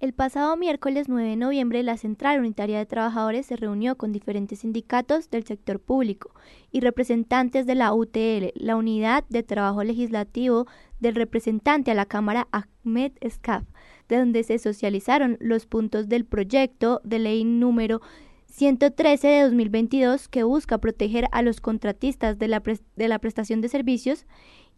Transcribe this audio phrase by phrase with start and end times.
[0.00, 4.60] El pasado miércoles 9 de noviembre, la Central Unitaria de Trabajadores se reunió con diferentes
[4.60, 6.30] sindicatos del sector público
[6.70, 10.66] y representantes de la UTL, la Unidad de Trabajo Legislativo
[11.00, 13.64] del representante a la Cámara Ahmed Escaf,
[14.08, 18.00] de donde se socializaron los puntos del proyecto de ley número
[18.46, 22.62] 113 de 2022 que busca proteger a los contratistas de la,
[22.94, 24.26] de la prestación de servicios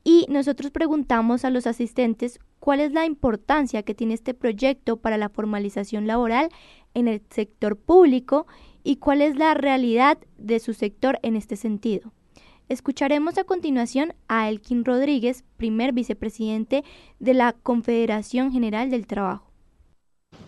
[0.04, 5.18] y nosotros preguntamos a los asistentes cuál es la importancia que tiene este proyecto para
[5.18, 6.48] la formalización laboral
[6.94, 8.46] en el sector público
[8.82, 12.12] y cuál es la realidad de su sector en este sentido.
[12.68, 16.84] Escucharemos a continuación a Elkin Rodríguez, primer vicepresidente
[17.18, 19.50] de la Confederación General del Trabajo.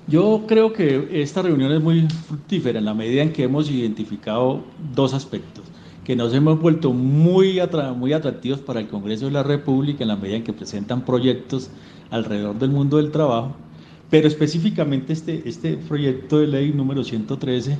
[0.06, 4.62] Yo creo que esta reunión es muy fructífera en la medida en que hemos identificado
[4.94, 5.64] dos aspectos
[6.04, 7.60] que nos hemos vuelto muy,
[7.96, 11.70] muy atractivos para el Congreso de la República en la medida en que presentan proyectos
[12.10, 13.54] alrededor del mundo del trabajo,
[14.10, 17.78] pero específicamente este, este proyecto de ley número 113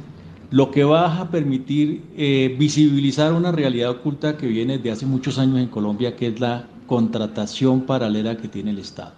[0.52, 5.38] lo que va a permitir eh, visibilizar una realidad oculta que viene de hace muchos
[5.38, 9.14] años en Colombia, que es la contratación paralela que tiene el Estado.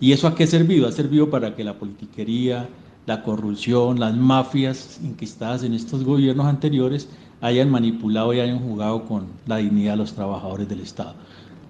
[0.00, 0.88] ¿Y eso a qué ha servido?
[0.88, 2.70] Ha servido para que la politiquería,
[3.04, 9.26] la corrupción, las mafias inquistadas en estos gobiernos anteriores hayan manipulado y hayan jugado con
[9.46, 11.14] la dignidad de los trabajadores del Estado.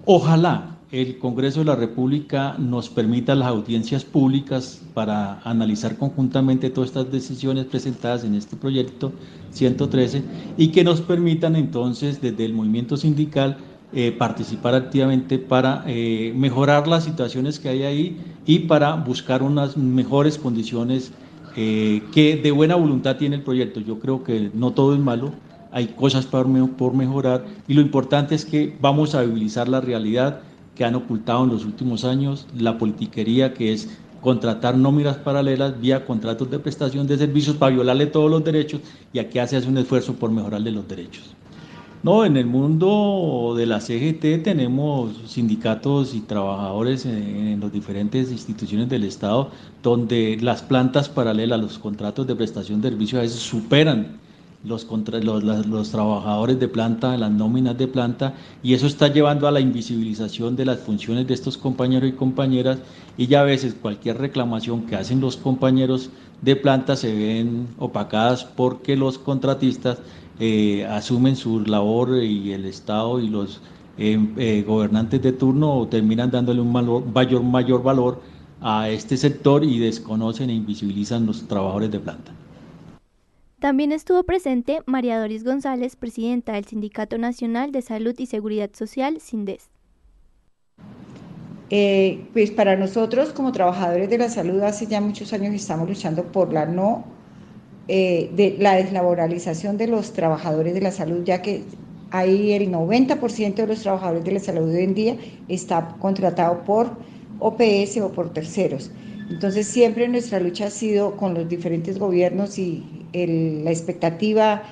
[0.05, 6.89] Ojalá el Congreso de la República nos permita las audiencias públicas para analizar conjuntamente todas
[6.89, 9.11] estas decisiones presentadas en este proyecto
[9.51, 10.23] 113
[10.57, 13.57] y que nos permitan entonces desde el movimiento sindical
[13.93, 19.77] eh, participar activamente para eh, mejorar las situaciones que hay ahí y para buscar unas
[19.77, 21.11] mejores condiciones
[21.55, 23.79] eh, que de buena voluntad tiene el proyecto.
[23.79, 25.33] Yo creo que no todo es malo,
[25.71, 30.41] hay cosas por, mejorar y lo importante es que vamos a vivilizar la realidad
[30.75, 33.89] que han ocultado en los últimos años, la politiquería que es
[34.21, 38.81] contratar nóminas paralelas vía contratos de prestación de servicios para violarle todos los derechos
[39.13, 41.35] y aquí se hace un esfuerzo por mejorarle los derechos.
[42.01, 48.87] No, en el mundo de la CGT tenemos sindicatos y trabajadores en, las diferentes instituciones
[48.87, 49.51] del Estado
[49.83, 54.17] donde las plantas paralelas, los contratos de prestación de servicios a veces superan
[54.63, 54.85] los,
[55.23, 59.59] los, los, trabajadores de planta, las nóminas de planta, y eso está llevando a la
[59.59, 62.79] invisibilización de las funciones de estos compañeros y compañeras,
[63.17, 66.09] y ya a veces cualquier reclamación que hacen los compañeros
[66.41, 69.99] de planta se ven opacadas porque los contratistas
[70.39, 73.61] eh, asumen su labor y el Estado y los
[73.97, 78.21] eh, eh, gobernantes de turno terminan dándole un mayor, mayor valor
[78.61, 82.31] a este sector y desconocen e invisibilizan los trabajadores de planta.
[83.59, 89.19] También estuvo presente María Doris González, presidenta del Sindicato Nacional de Salud y Seguridad Social,
[89.19, 89.69] SINDES.
[91.69, 96.23] Eh, pues para nosotros como trabajadores de la salud hace ya muchos años estamos luchando
[96.23, 97.03] por la no
[97.89, 101.63] eh, de la deslaboralización de los trabajadores de la salud, ya que
[102.11, 105.17] ahí el 90% de los trabajadores de la salud hoy en día
[105.49, 106.91] está contratado por
[107.39, 108.89] OPS o por terceros.
[109.29, 114.63] Entonces siempre nuestra lucha ha sido con los diferentes gobiernos y la expectativa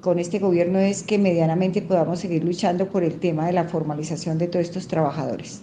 [0.00, 4.38] con este gobierno es que medianamente podamos seguir luchando por el tema de la formalización
[4.38, 5.62] de todos estos trabajadores.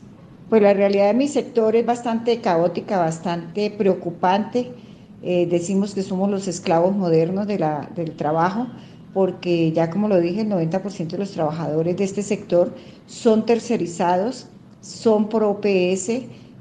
[0.50, 4.72] Pues la realidad de mi sector es bastante caótica, bastante preocupante.
[5.22, 8.67] Eh, decimos que somos los esclavos modernos del trabajo,
[9.13, 12.73] porque ya como lo dije, el 90% de los trabajadores de este sector
[13.07, 14.47] son tercerizados,
[14.81, 16.09] son por OPS,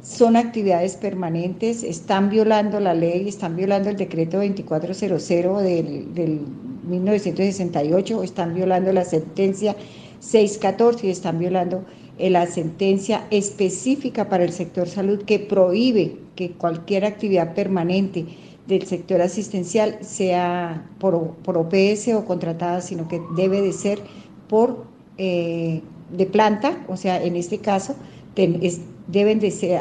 [0.02, 6.40] son actividades permanentes, están violando la ley, están violando el decreto 2400 del, del
[6.88, 9.76] 1968, están violando la sentencia
[10.18, 11.84] 614 y están violando
[12.18, 18.26] eh, la sentencia específica para el sector salud que prohíbe que cualquier actividad permanente
[18.66, 24.00] del sector asistencial sea por, por OPS o contratada, sino que debe de ser
[24.48, 24.84] por
[25.18, 25.82] eh,
[26.12, 27.96] de planta, o sea, en este caso,
[28.34, 29.80] deben de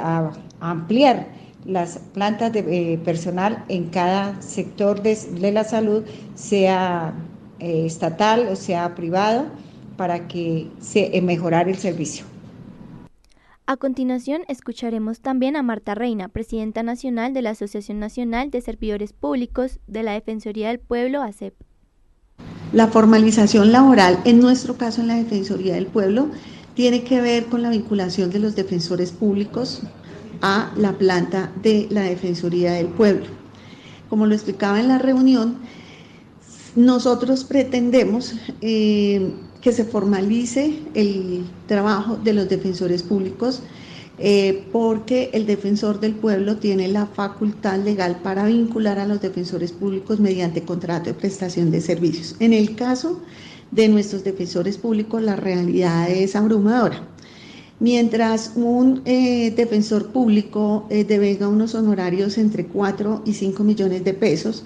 [0.59, 1.27] ampliar
[1.65, 6.03] las plantas de eh, personal en cada sector de, la salud,
[6.35, 7.13] sea
[7.59, 9.45] eh, estatal o sea privado,
[9.97, 12.25] para que se eh, mejorar el servicio.
[13.67, 19.13] A continuación, escucharemos también a Marta Reina, presidenta nacional de la Asociación Nacional de Servidores
[19.13, 21.53] Públicos de la Defensoría del Pueblo, ACEP.
[22.73, 26.29] La formalización laboral, en nuestro caso en la Defensoría del Pueblo,
[26.75, 29.81] tiene que ver con la vinculación de los defensores públicos
[30.41, 33.25] a la planta de la Defensoría del Pueblo.
[34.09, 35.57] Como lo explicaba en la reunión,
[36.75, 39.31] nosotros pretendemos eh,
[39.61, 43.61] que se formalice el trabajo de los defensores públicos,
[44.17, 49.71] eh, porque el defensor del pueblo tiene la facultad legal para vincular a los defensores
[49.71, 52.35] públicos mediante contrato de prestación de servicios.
[52.39, 53.19] En el caso
[53.71, 57.07] de nuestros defensores públicos, la realidad es abrumadora.
[57.79, 64.13] Mientras un eh, defensor público eh, devega unos honorarios entre 4 y 5 millones de
[64.13, 64.63] pesos,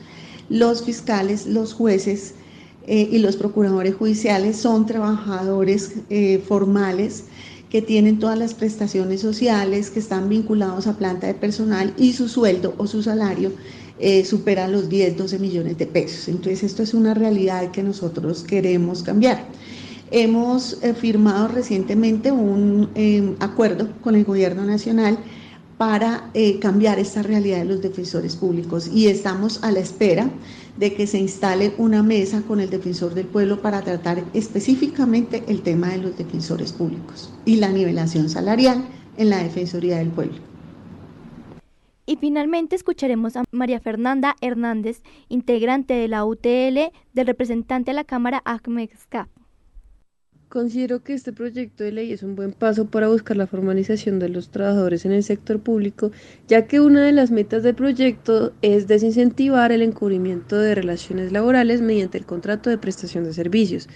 [0.50, 2.36] los fiscales, los jueces
[2.88, 5.94] y los procuradores judiciales son trabajadores
[6.48, 7.24] formales
[7.76, 12.30] que tienen todas las prestaciones sociales, que están vinculados a planta de personal y su
[12.30, 13.52] sueldo o su salario
[14.00, 16.28] eh, supera los 10, 12 millones de pesos.
[16.28, 19.46] Entonces esto es una realidad que nosotros queremos cambiar.
[20.12, 25.18] Hemos eh, firmado recientemente un eh, acuerdo con el gobierno nacional
[25.78, 30.30] para eh, cambiar esta realidad de los defensores públicos y estamos a la espera
[30.78, 35.62] de que se instale una mesa con el defensor del pueblo para tratar específicamente el
[35.62, 38.86] tema de los defensores públicos y la nivelación salarial
[39.18, 40.55] en la Defensoría del Pueblo.
[42.06, 48.04] Y finalmente escucharemos a María Fernanda Hernández, integrante de la UTL, del representante a la
[48.04, 48.90] Cámara Ahmed
[50.48, 54.30] Considero que este proyecto de ley es un buen paso para buscar la formalización de
[54.30, 56.12] los trabajadores en el sector público,
[56.48, 61.82] ya que una de las metas del proyecto es desincentivar el encubrimiento de relaciones laborales
[61.82, 63.90] mediante el contrato de prestación de servicios.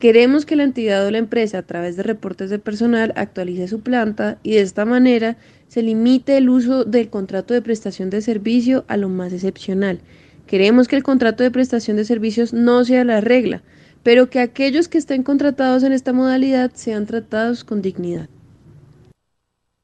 [0.00, 3.80] Queremos que la entidad o la empresa, a través de reportes de personal, actualice su
[3.82, 5.36] planta y de esta manera
[5.70, 10.00] se limite el uso del contrato de prestación de servicio a lo más excepcional.
[10.48, 13.62] Queremos que el contrato de prestación de servicios no sea la regla,
[14.02, 18.28] pero que aquellos que estén contratados en esta modalidad sean tratados con dignidad.